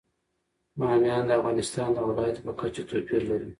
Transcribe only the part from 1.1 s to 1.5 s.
د